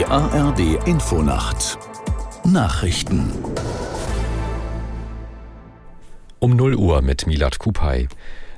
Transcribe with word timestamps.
Die 0.00 0.06
ARD 0.06 0.86
Infonacht 0.86 1.76
Nachrichten 2.46 3.30
um 6.38 6.56
0 6.56 6.74
Uhr 6.74 7.02
mit 7.02 7.26
Milat 7.26 7.58
Kupay. 7.58 8.08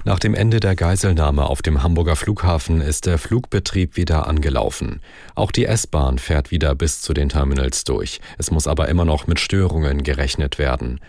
Nach 0.05 0.21
dem 0.21 0.35
Ende 0.35 0.61
der 0.61 0.77
Geiselnahme 0.77 1.47
auf 1.47 1.61
dem 1.61 1.83
Hamburger 1.83 2.15
Flughafen 2.15 2.81
ist 2.81 3.07
der 3.07 3.19
Flugbetrieb 3.19 3.97
wieder 3.97 4.29
angelaufen. 4.29 5.01
Auch 5.35 5.51
die 5.51 5.65
S-Bahn 5.65 6.21
fährt 6.21 6.53
wieder 6.53 6.77
bis 6.77 7.03
zu 7.03 7.13
den 7.13 7.31
Terminals 7.31 7.83
durch. 7.83 8.21
Es 8.39 8.53
muss 8.53 8.69
aber 8.69 8.89
immer 8.89 9.05
noch 9.05 9.27
mit 9.27 9.41
Störungen 9.41 10.05
gerechnet 10.05 10.61
werden. 10.61 11.01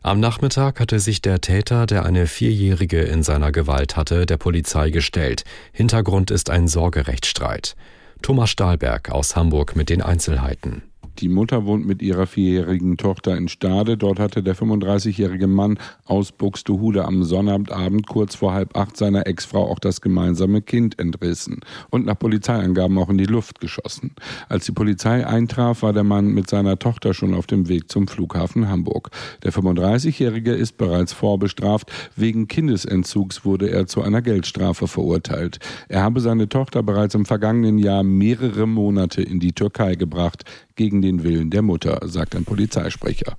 Am 0.00 0.18
Nachmittag 0.18 0.80
hatte 0.80 0.98
sich 0.98 1.20
der 1.20 1.42
Täter, 1.42 1.84
der 1.84 2.06
eine 2.06 2.26
Vierjährige 2.26 3.02
in 3.02 3.22
seiner 3.22 3.52
Gewalt 3.52 3.96
hatte, 3.96 4.24
der 4.24 4.38
Polizei 4.38 4.88
gestellt. 4.88 5.44
Hintergrund 5.72 6.30
ist 6.30 6.48
ein 6.48 6.68
Sorgerechtsstreit. 6.68 7.76
Thomas 8.24 8.48
Stahlberg 8.48 9.10
aus 9.10 9.36
Hamburg 9.36 9.76
mit 9.76 9.90
den 9.90 10.00
Einzelheiten. 10.00 10.82
Die 11.20 11.28
Mutter 11.28 11.64
wohnt 11.64 11.86
mit 11.86 12.02
ihrer 12.02 12.26
vierjährigen 12.26 12.96
Tochter 12.96 13.36
in 13.36 13.48
Stade. 13.48 13.96
Dort 13.96 14.18
hatte 14.18 14.42
der 14.42 14.56
35-jährige 14.56 15.46
Mann 15.46 15.78
aus 16.04 16.32
Buxtehude 16.32 17.04
am 17.04 17.22
Sonnabendabend 17.22 18.08
kurz 18.08 18.34
vor 18.34 18.52
halb 18.52 18.76
acht 18.76 18.96
seiner 18.96 19.26
Ex-Frau 19.26 19.70
auch 19.70 19.78
das 19.78 20.00
gemeinsame 20.00 20.60
Kind 20.60 20.98
entrissen 20.98 21.60
und 21.90 22.04
nach 22.04 22.18
Polizeiangaben 22.18 22.98
auch 22.98 23.10
in 23.10 23.18
die 23.18 23.26
Luft 23.26 23.60
geschossen. 23.60 24.14
Als 24.48 24.66
die 24.66 24.72
Polizei 24.72 25.24
eintraf, 25.24 25.82
war 25.82 25.92
der 25.92 26.04
Mann 26.04 26.34
mit 26.34 26.50
seiner 26.50 26.78
Tochter 26.78 27.14
schon 27.14 27.34
auf 27.34 27.46
dem 27.46 27.68
Weg 27.68 27.90
zum 27.90 28.08
Flughafen 28.08 28.68
Hamburg. 28.68 29.10
Der 29.44 29.52
35-jährige 29.52 30.52
ist 30.52 30.76
bereits 30.78 31.12
vorbestraft. 31.12 31.92
Wegen 32.16 32.48
Kindesentzugs 32.48 33.44
wurde 33.44 33.70
er 33.70 33.86
zu 33.86 34.02
einer 34.02 34.22
Geldstrafe 34.22 34.88
verurteilt. 34.88 35.60
Er 35.88 36.02
habe 36.02 36.20
seine 36.20 36.48
Tochter 36.48 36.82
bereits 36.82 37.14
im 37.14 37.24
vergangenen 37.24 37.78
Jahr 37.78 38.02
mehrere 38.02 38.66
Monate 38.66 39.22
in 39.22 39.38
die 39.38 39.52
Türkei 39.52 39.94
gebracht 39.94 40.44
gegen 40.76 41.02
den 41.04 41.22
Willen 41.22 41.50
der 41.50 41.62
Mutter, 41.62 42.00
sagt 42.04 42.34
ein 42.34 42.44
Polizeisprecher. 42.44 43.36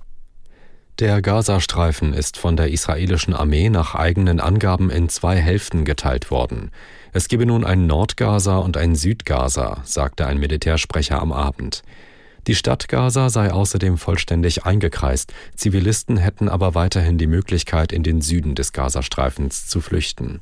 Der 0.98 1.20
Gazastreifen 1.20 2.14
ist 2.14 2.38
von 2.38 2.56
der 2.56 2.70
israelischen 2.70 3.34
Armee 3.34 3.68
nach 3.68 3.94
eigenen 3.94 4.40
Angaben 4.40 4.88
in 4.88 5.10
zwei 5.10 5.36
Hälften 5.36 5.84
geteilt 5.84 6.30
worden. 6.30 6.70
Es 7.12 7.28
gebe 7.28 7.44
nun 7.44 7.64
ein 7.64 7.86
Nordgaza 7.86 8.56
und 8.56 8.78
ein 8.78 8.94
Südgaza, 8.96 9.82
sagte 9.84 10.26
ein 10.26 10.38
Militärsprecher 10.38 11.20
am 11.20 11.32
Abend. 11.32 11.82
Die 12.46 12.54
Stadt 12.54 12.88
Gaza 12.88 13.28
sei 13.28 13.52
außerdem 13.52 13.98
vollständig 13.98 14.64
eingekreist, 14.64 15.34
Zivilisten 15.54 16.16
hätten 16.16 16.48
aber 16.48 16.74
weiterhin 16.74 17.18
die 17.18 17.26
Möglichkeit, 17.26 17.92
in 17.92 18.02
den 18.02 18.22
Süden 18.22 18.54
des 18.54 18.72
Gazastreifens 18.72 19.66
zu 19.66 19.82
flüchten. 19.82 20.40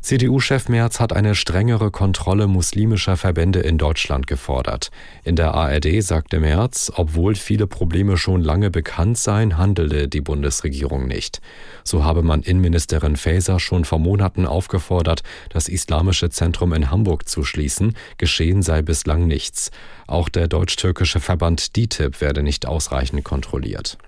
CDU-Chef 0.00 0.68
Merz 0.68 1.00
hat 1.00 1.12
eine 1.12 1.34
strengere 1.34 1.90
Kontrolle 1.90 2.46
muslimischer 2.46 3.16
Verbände 3.16 3.60
in 3.60 3.78
Deutschland 3.78 4.26
gefordert. 4.26 4.90
In 5.24 5.36
der 5.36 5.54
ARD 5.54 6.02
sagte 6.02 6.40
Merz, 6.40 6.90
obwohl 6.94 7.34
viele 7.34 7.66
Probleme 7.66 8.16
schon 8.16 8.42
lange 8.42 8.70
bekannt 8.70 9.18
seien, 9.18 9.58
handele 9.58 10.08
die 10.08 10.20
Bundesregierung 10.20 11.06
nicht. 11.06 11.40
So 11.84 12.04
habe 12.04 12.22
man 12.22 12.42
Innenministerin 12.42 13.16
Faeser 13.16 13.60
schon 13.60 13.84
vor 13.84 13.98
Monaten 13.98 14.46
aufgefordert, 14.46 15.22
das 15.50 15.68
Islamische 15.68 16.30
Zentrum 16.30 16.72
in 16.72 16.90
Hamburg 16.90 17.28
zu 17.28 17.44
schließen. 17.44 17.94
Geschehen 18.16 18.62
sei 18.62 18.82
bislang 18.82 19.26
nichts. 19.26 19.70
Auch 20.06 20.28
der 20.28 20.48
deutsch-türkische 20.48 21.20
Verband 21.20 21.76
DITIB 21.76 22.20
werde 22.20 22.42
nicht 22.42 22.66
ausreichend 22.66 23.24
kontrolliert. 23.24 23.98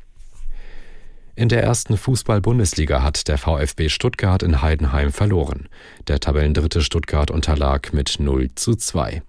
In 1.41 1.49
der 1.49 1.63
ersten 1.63 1.97
Fußball-Bundesliga 1.97 3.03
hat 3.03 3.27
der 3.27 3.39
VfB 3.39 3.89
Stuttgart 3.89 4.43
in 4.43 4.61
Heidenheim 4.61 5.11
verloren. 5.11 5.71
Der 6.07 6.21
Tabellendritte 6.21 6.83
Stuttgart 6.83 7.31
unterlag 7.31 7.95
mit 7.95 8.17
0 8.19 8.51
zu 8.57 8.75
2. 8.75 9.23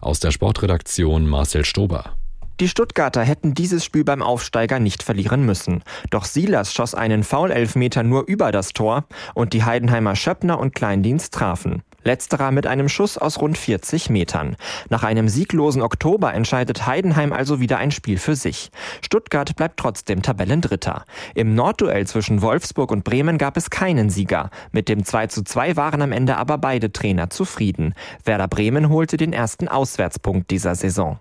Aus 0.00 0.18
der 0.18 0.30
Sportredaktion 0.30 1.28
Marcel 1.28 1.66
Stober. 1.66 2.16
Die 2.58 2.68
Stuttgarter 2.68 3.20
hätten 3.22 3.52
dieses 3.52 3.84
Spiel 3.84 4.02
beim 4.02 4.22
Aufsteiger 4.22 4.78
nicht 4.78 5.02
verlieren 5.02 5.44
müssen. 5.44 5.82
Doch 6.08 6.24
Silas 6.24 6.72
schoss 6.72 6.94
einen 6.94 7.22
Foul-Elfmeter 7.22 8.02
nur 8.02 8.26
über 8.26 8.50
das 8.50 8.72
Tor 8.72 9.04
und 9.34 9.52
die 9.52 9.64
Heidenheimer 9.64 10.16
Schöppner 10.16 10.58
und 10.58 10.74
Kleindienst 10.74 11.34
trafen. 11.34 11.82
Letzterer 12.04 12.50
mit 12.50 12.66
einem 12.66 12.88
Schuss 12.88 13.18
aus 13.18 13.40
rund 13.40 13.58
40 13.58 14.10
Metern. 14.10 14.56
Nach 14.88 15.02
einem 15.02 15.28
sieglosen 15.28 15.82
Oktober 15.82 16.34
entscheidet 16.34 16.86
Heidenheim 16.86 17.32
also 17.32 17.60
wieder 17.60 17.78
ein 17.78 17.90
Spiel 17.90 18.18
für 18.18 18.36
sich. 18.36 18.70
Stuttgart 19.04 19.54
bleibt 19.56 19.78
trotzdem 19.78 20.22
Tabellendritter. 20.22 21.04
Im 21.34 21.54
Nordduell 21.54 22.06
zwischen 22.06 22.42
Wolfsburg 22.42 22.90
und 22.90 23.04
Bremen 23.04 23.38
gab 23.38 23.56
es 23.56 23.70
keinen 23.70 24.10
Sieger. 24.10 24.50
Mit 24.72 24.88
dem 24.88 25.04
2 25.04 25.28
zu 25.28 25.42
2 25.42 25.76
waren 25.76 26.02
am 26.02 26.12
Ende 26.12 26.36
aber 26.36 26.58
beide 26.58 26.92
Trainer 26.92 27.30
zufrieden. 27.30 27.94
Werder 28.24 28.48
Bremen 28.48 28.88
holte 28.88 29.16
den 29.16 29.32
ersten 29.32 29.68
Auswärtspunkt 29.68 30.50
dieser 30.50 30.74
Saison. 30.74 31.18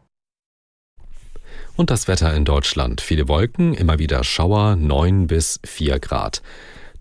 Und 1.76 1.90
das 1.90 2.08
Wetter 2.08 2.34
in 2.36 2.46
Deutschland. 2.46 3.02
Viele 3.02 3.28
Wolken, 3.28 3.74
immer 3.74 3.98
wieder 3.98 4.24
Schauer, 4.24 4.76
9 4.76 5.28
bis 5.28 5.60
4 5.66 6.00
Grad. 6.00 6.42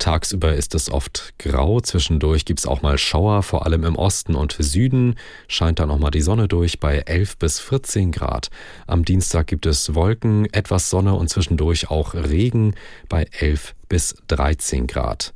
Tagsüber 0.01 0.55
ist 0.55 0.75
es 0.75 0.91
oft 0.91 1.35
grau, 1.39 1.81
zwischendurch 1.81 2.45
gibt 2.45 2.59
es 2.59 2.67
auch 2.67 2.83
mal 2.83 2.99
Schauer, 2.99 3.43
vor 3.45 3.67
allem 3.67 3.85
im 3.85 3.97
Osten 3.97 4.35
und 4.35 4.57
Süden 4.59 5.15
scheint 5.47 5.79
dann 5.79 5.91
auch 5.91 5.99
mal 5.99 6.11
die 6.11 6.23
Sonne 6.23 6.49
durch 6.49 6.81
bei 6.81 6.99
11 6.99 7.37
bis 7.37 7.61
14 7.61 8.11
Grad. 8.11 8.51
Am 8.87 9.05
Dienstag 9.05 9.47
gibt 9.47 9.67
es 9.67 9.95
Wolken, 9.95 10.53
etwas 10.53 10.91
Sonne 10.91 11.15
und 11.15 11.29
zwischendurch 11.29 11.91
auch 11.91 12.15
Regen 12.15 12.75
bei 13.09 13.27
11 13.39 13.75
bis 13.89 14.17
13 14.29 14.87
Grad. 14.87 15.35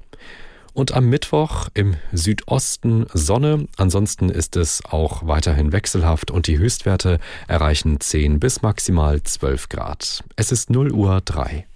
Und 0.73 0.93
am 0.93 1.09
Mittwoch 1.09 1.69
im 1.75 1.95
Südosten 2.13 3.07
Sonne, 3.13 3.69
ansonsten 3.77 4.29
ist 4.31 4.57
es 4.57 4.83
auch 4.85 5.27
weiterhin 5.27 5.73
wechselhaft 5.73 6.33
und 6.33 6.49
die 6.49 6.59
Höchstwerte 6.59 7.21
erreichen 7.47 8.01
10 8.01 8.41
bis 8.41 8.63
maximal 8.63 9.23
12 9.23 9.69
Grad. 9.69 10.25
Es 10.35 10.51
ist 10.51 10.71
0 10.71 10.91
Uhr 10.91 11.21
3. 11.25 11.67